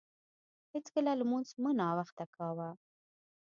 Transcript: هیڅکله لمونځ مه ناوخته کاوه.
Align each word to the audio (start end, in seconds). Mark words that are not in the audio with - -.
هیڅکله 0.73 1.11
لمونځ 1.19 1.47
مه 1.63 1.71
ناوخته 1.79 2.25
کاوه. 2.35 2.69